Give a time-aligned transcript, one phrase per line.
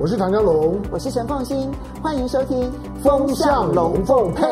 [0.00, 2.70] 我是唐江龙，我是陈凤新，欢迎收听
[3.02, 4.44] 《风向龙凤配》。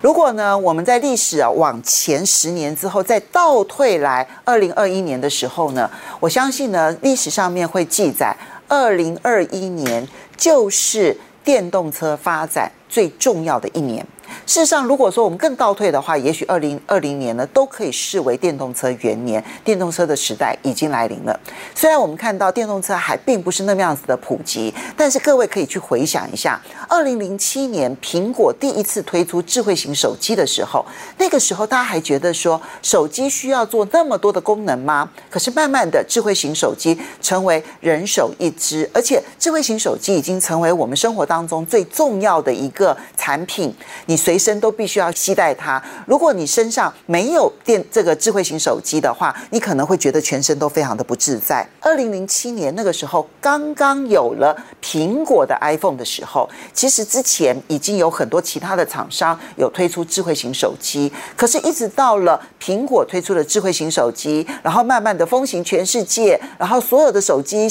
[0.00, 8.36] 如果呢，我们在历史啊往前十年之后再倒退来二零二一年的时候呢，我相信呢，历史上面会记载
[8.66, 10.04] 二零二一年
[10.36, 14.04] 就是电动车发展最重要的一年。
[14.46, 21.40] 事实上，如果说我们更倒退的话，也许二零二零年呢都可以视为电动车元年，电动车的时代已经来临了。
[21.74, 30.84] 虽然我们看到电动车还并不是那么样子的普及，但是各位可以去回想一下，二零零七年苹果第一次推出智慧型手机的时候，
[31.18, 35.10] 那个时候大家还觉得说手机需要做那么多的功能吗？
[35.28, 43.74] 可是慢慢的，智慧型手机成为人手一支，而且智慧型手机已经成为我们生活当中最重要的一个产品。
[44.06, 45.82] 你随身都必须要携带它。
[46.04, 51.66] 如果你身上没有电这个智慧型手机的话，你可能会觉得全身都非常的不自在。
[51.80, 67.66] 二零零七年那个时候，刚刚有了苹果的 iPhone 的时候，其实之前已经有很多其他的厂商有推出智慧型手机，可是，一直到了苹果推出了智慧型手机，然后慢慢的风行全世界，然后所有的手机。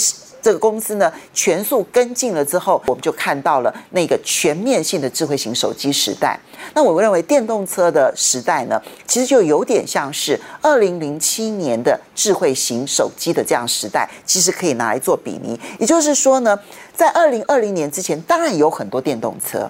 [0.48, 6.40] 这个公司呢，全速跟进了之后，我们就看到了那个全面性的智慧型手机时代。
[6.74, 15.60] 那我认为电动车的时代呢，其实就有点像是二零零七年的智慧型手机的这样时代，其实可以拿来做比拟。
[15.80, 16.58] 也就是说呢，
[16.96, 19.70] 在二零二零年之前，当然有很多电动车。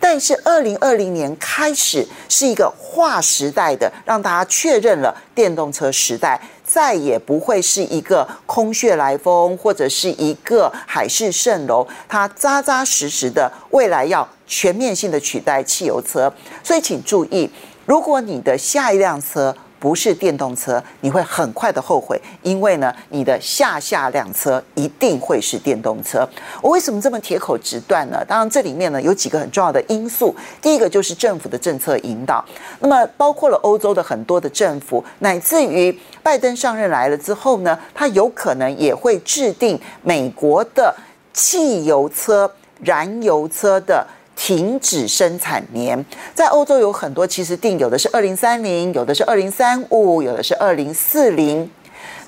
[0.00, 6.40] 但是，二零二零年开始是一个划时代的，让大家确认了电动车时代
[6.70, 16.30] 再也不会是一个空穴来风，或者是一个海市蜃楼，它扎扎实实的未来要全面性的取代汽油车。
[16.62, 17.50] 所以，请注意，
[17.86, 26.28] 如果你的下一辆车，不是电动车，你会很快的后悔，因为呢，你的下下辆车一定会是电动车。
[26.60, 28.24] 我为什么这么铁口直断呢？
[28.26, 30.34] 当然，这里面呢有几个很重要的因素。
[30.60, 32.44] 第一个就是政府的政策引导，
[32.80, 40.94] 那么包括了欧洲的很多的政府，乃至于拜登上任来了之后呢，他有可能也会制定美国的
[41.32, 42.50] 汽油车、
[42.82, 44.06] 燃油车的。
[44.40, 51.68] 停止生产年，在欧洲有很多，其实定有的是二零三零，有的是二零三五，有的是二零四零。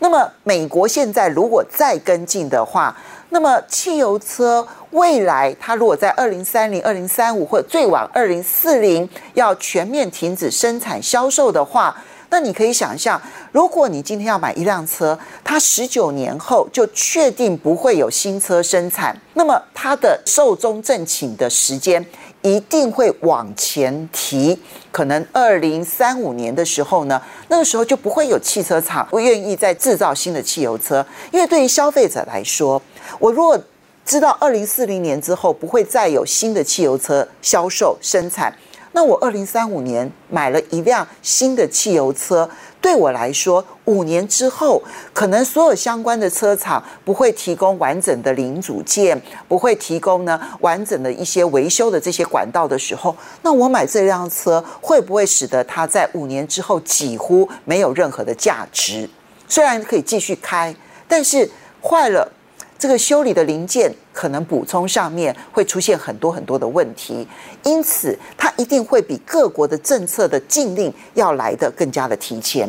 [0.00, 2.96] 那么美国现在如果再跟进的话，
[3.28, 11.96] 那么汽油车未来它如果在二零三零、二零三五或者最晚二零四零要全面停止生产销售的话。
[12.32, 13.20] 那你可以想象，
[13.52, 22.04] 如果你今天要买一辆车，它十九年后就确定不会有新车生产，那么它的寿终正寝的时间
[22.42, 24.56] 一定会往前提，
[24.92, 32.80] 可能二零三五年的时候呢，那个时候就不会有汽车厂不愿意再制造新的汽油车，因为对于消费者来说，
[33.18, 33.60] 我如果
[34.04, 38.54] 知道二零四零年之后不会再有新的汽油车销售生产。
[38.92, 42.48] 那我二零三五年买了一辆新的汽油车，
[42.80, 59.08] 对我来说，五年之后，可能所有相关的车厂不会提供完整的零组件，不会提供呢完整的一些维修的这些管道的时候，那我买这辆车会不会使得它在五年之后几乎没有任何的价值？
[59.46, 60.74] 虽然可以继续开，
[61.06, 61.48] 但是
[61.80, 62.32] 坏了。
[62.78, 67.26] 这个修理的零件可能补充上面会出现很多很多的问题，
[67.62, 72.68] 因此它一定会比各国的政策的禁令要来得更加的提前。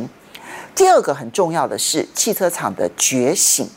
[0.74, 3.68] 第二个很重要的是汽车厂的觉醒，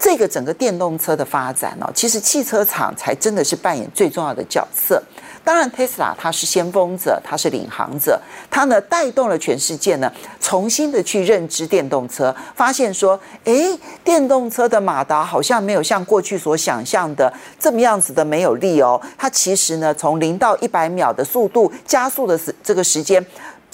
[0.00, 5.02] 这个整个电动车的发展呢，其实汽车厂才真的是扮演最重要的角色。
[5.46, 8.20] 当然，Tesla 它是先锋者，它是领航者，
[8.50, 13.54] 它呢带动了全世界呢重新的去认知电动车，发现说，哎，
[14.02, 23.24] 电动车的马达好像没有像过去所想象的这么样子的没有力哦，它其实呢从零到一百秒的速度加速的时这个时间。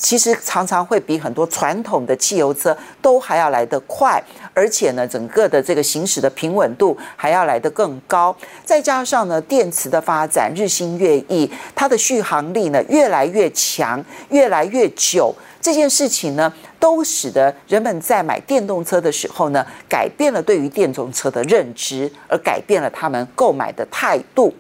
[0.02, 4.20] 其实常常会比很多传统的汽油车都还要来得快，
[4.52, 8.36] 而且呢，整个的这个行驶的平稳度还要来得更高。
[8.64, 15.32] 再加上呢，电池的发展日新月异，它的续航力呢越来越强，越来越久。
[15.60, 24.52] 这件事情呢，都使得人们在买电动车的时候呢，改变了对于电动车的认知，而改变了他们购买的态度。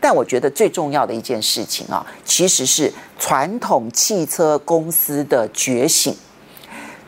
[0.00, 6.16] 但我觉得最重要的一件事情啊，其实是传统汽车公司的觉醒。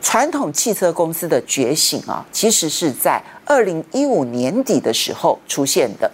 [0.03, 6.11] 传统汽车公司的觉醒啊，其实是在二零一五年底的时候出现的。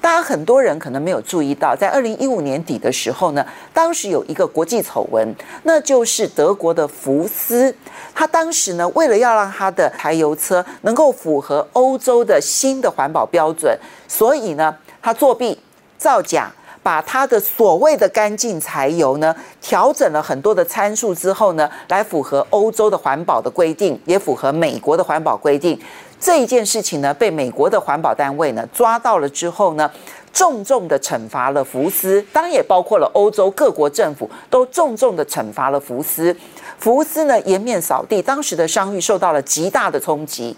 [0.00, 5.34] 大家很多人可能没有注意到，在二零一五年底的时候呢，当时有一个国际丑闻，
[5.64, 7.74] 那就是德国的福斯，
[8.14, 13.76] 他当时呢，为了要让他的柴油车能够符合欧洲的新的环保标准，
[14.06, 14.72] 所以呢，
[15.02, 15.58] 他作弊
[15.98, 16.50] 造假。
[16.82, 25.76] 把它的所谓的干净柴油呢，调整了很多的参数之后呢，来符合欧洲的环保的规定，也符合美国的环保规定。
[26.20, 29.90] 这一件事情呢，被美国的环保单位呢抓到了之后呢，
[30.32, 36.36] 重重的惩罚了福斯，当然也包括了欧洲各国政府都重重的惩罚了福斯。
[36.78, 40.56] 福斯呢颜面扫地，当时的商誉受到了极大的冲击。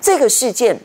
[0.00, 0.76] 这个事件。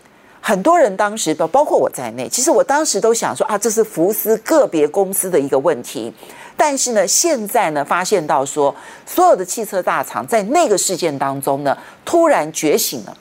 [0.47, 6.13] 很多人当时包括我在内，其实我当时都想说啊，这是福斯个别公司的一个问题。
[6.55, 8.73] 但是呢，现在呢，发现到说，
[9.05, 13.13] 所有的汽车大厂在那个事件当中呢，突然觉醒了。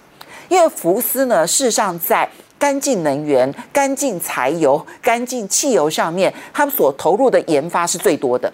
[0.49, 2.31] 因为福斯呢，事实上在
[2.61, 8.53] 干净能源、干净柴油、干净汽油上面，他们所投入的研发是最多的。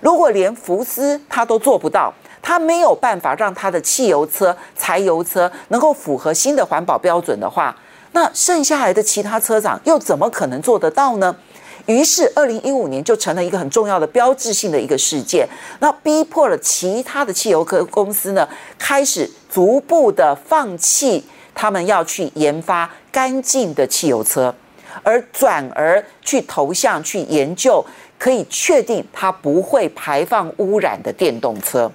[0.00, 2.10] 如果连福斯他都做不到，
[2.40, 7.76] 他没有办法让他的汽油车、柴油车能够符合新的环保标准的话，
[8.16, 11.36] 那剩下来的其他车厂又怎么可能做得到呢？
[11.84, 15.46] 于是，二零一五年就成了一个很重要的标志性的一个事件，
[15.80, 18.48] 那逼迫了其他的汽油科公司呢，
[18.78, 21.22] 开始逐步的放弃
[21.54, 24.52] 他们要去研发干净的汽油车，
[25.02, 27.84] 而转而去投向去研究
[28.18, 31.92] 可以确定它不会排放污染的电动车，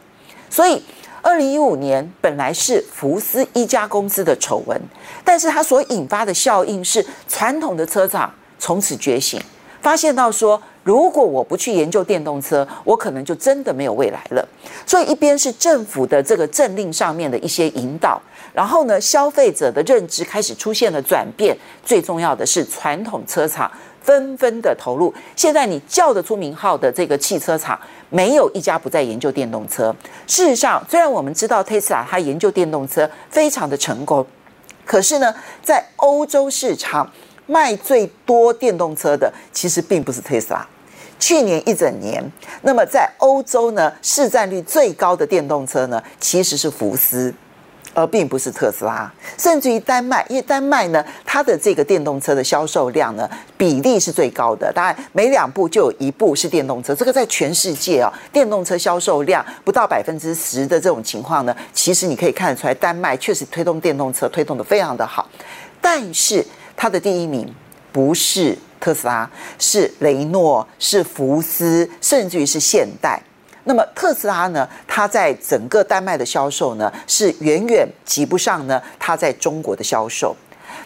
[0.51, 0.79] 所以。
[1.23, 4.79] 二零一五年本来是福斯一家公司的丑闻，
[5.23, 9.39] 但是它所引发的效应是传统的车厂从此觉醒，
[9.81, 14.47] 发现到说，如果我不去研究电动车，我可能就真的没有未来了。
[14.85, 18.19] 所以一边是政府的这个政令上面的一些引导，
[18.51, 23.71] 然后呢，消费者的认知开始出现了转变，最重要的是传统车厂
[24.01, 25.13] 纷纷的投入。
[25.35, 27.79] 现在你叫得出名号的这个汽车厂。
[28.11, 29.95] 没有一家不在研究电动车。
[30.27, 34.23] 事实上，虽然我们知道特斯拉它研究电动车非常的成功，
[34.85, 37.11] 可是呢，在欧洲市场
[37.47, 40.67] 卖最多电动车的其实并不是特斯拉。
[41.17, 42.23] 去年一整年，
[42.61, 47.33] 那么在欧洲呢，市占率最高的电动车呢，其实是福斯。
[47.93, 56.95] 而并不是特斯拉，甚至于丹麦，因为丹麦呢，它的这个电动车的销售量呢，比例是最高的，当然每两部就有一部是电动车。
[56.95, 65.27] 这个在全世界啊，电动车销售量不到百分之十的这种情况呢，其实你可以看得出来，丹麦确实推动电动车推动的非常的好。
[65.81, 66.45] 但是
[66.77, 67.53] 它的第一名
[67.91, 69.29] 不是特斯拉，
[69.59, 73.21] 是雷诺，是福斯，甚至于是现代。
[73.63, 80.35] 那么特斯拉呢，它在整个丹麦的销售呢，是远远及不上呢它在中国的销售。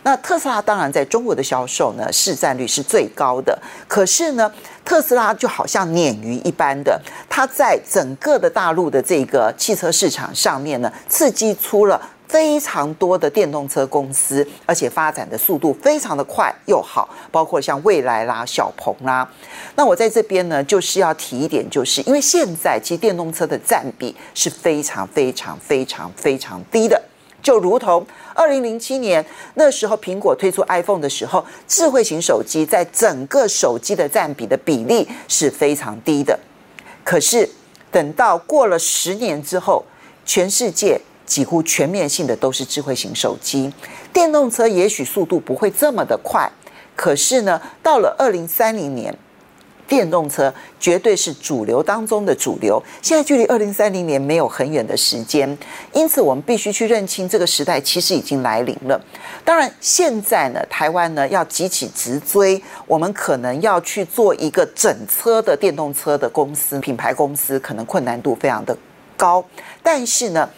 [0.03, 3.57] 那特斯拉当然在中国的销售呢，市占率是最高的。
[3.87, 4.51] 可是呢，
[4.83, 11.99] 特斯拉就好像鲶鱼一般的，它在整个的大陆的这个汽车市场上面呢，刺激出了。
[12.27, 19.29] 非常多的电动车公司，而且发展的速度非常的快又好，包括像蔚来啦、小鹏啦。
[19.75, 27.01] 那我在这边呢，就是要提一点，就是因为现在其实电动车的占比是非常非常非常非常低的，
[27.41, 29.23] 就如同二零零七年
[29.53, 36.37] 那时候苹果推出 iPhone 的时候，智慧型手机在整个手机的占比的比例是非常低的。
[37.03, 37.47] 可是
[37.91, 39.85] 等到过了十年之后，
[40.25, 40.99] 全世界。
[41.25, 43.73] 几乎全面性的都是智慧型手机，
[44.13, 46.49] 电动车也许速度不会这么的快，
[46.95, 49.17] 可是呢，到了二零三零年，
[49.87, 52.81] 电动车绝对是主流当中的主流。
[53.01, 55.57] 现在距离二零三零年没有很远的时间，
[55.93, 58.99] 因此我们必须去认清这个时代其实已经来临了。
[59.43, 68.75] 当然，现在呢，台湾呢要急起直追，我们可能要去做一个整车的电动车的公司品牌公司，可能困难度非常的
[69.17, 69.43] 高，
[69.83, 70.49] 但是呢。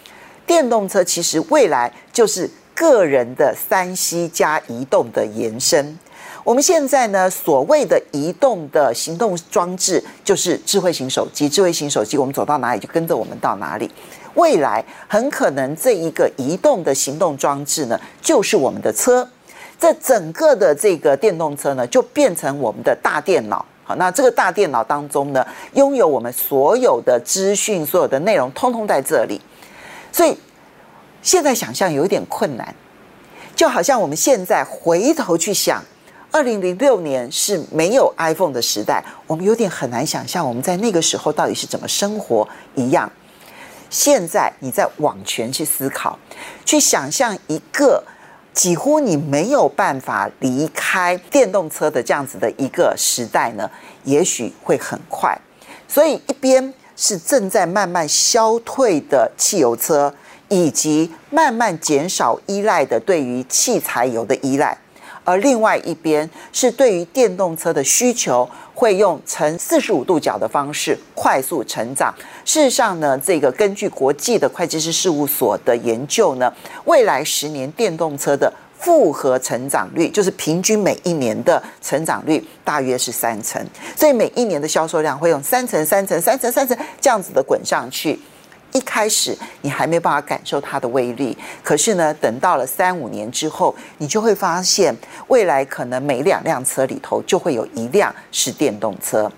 [0.48, 6.00] 电动车其实未来就是个人的三 C 加移动的延伸。
[6.44, 11.50] 我们现在呢，所谓的移动的行动装置就是智慧型手机。
[11.50, 13.92] 智慧型手机，我们走到哪里就跟着我们到哪里。
[14.36, 19.28] 未来很可能这一个移动的行动装置呢，就是我们的车。
[19.78, 23.66] 这整个的这个电动车呢，就变成我们的大电脑。
[23.84, 29.42] 好，那这个大电脑当中呢，拥有我们所有的资讯、所有的内容，通通在这里。
[30.18, 30.36] 所以
[31.22, 32.74] 现在想象有一点困难，
[33.56, 35.84] 就好像我们现在回头去想，
[36.32, 43.12] 二零零六年是没有 iPhone 的时代，我们有点很难想象我们在那个时候到底是怎么生活一样。
[43.92, 46.18] 现在你在往前去思考，
[46.66, 48.04] 去想象一个
[48.54, 53.70] 几乎你没有办法离开电动车的这样子的一个时代呢，
[54.04, 55.40] 也许会很快。
[55.88, 60.14] 所以一边是正在慢慢消退的汽油车，
[60.50, 64.78] 以及慢慢减少依赖的对于汽柴油的依赖。
[65.24, 72.16] 而另外一边是对于电动车的需求会用呈四十五度角的方式快速成长。
[72.46, 76.50] 事实上呢，这个根据国际的会计师事务所的研究呢，
[76.86, 83.64] 未来十年电动车的复合成长率，就是平均每一年的成长率大约是三成，
[83.96, 88.20] 所以每一年的销售量会用三成、三成、三成、三成这样子的滚上去。
[88.74, 94.96] 一开始你还没办法感受它的威力，可是呢，等到了三五年之后，你就会发现，
[95.28, 99.32] 未来可能每两辆车里头就会有一辆是电动车。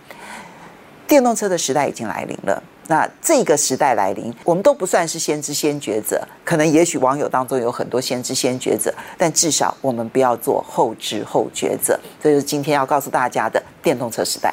[1.08, 2.62] 电动车的时代已经来临了。
[2.89, 12.00] 那这个时代来临，我们都不算是先知先觉者，可能也许网友当中有很多先知先觉者，但至少我们不要做后知后觉者。
[12.19, 14.51] 这就是今天要告诉大家的电动车时代。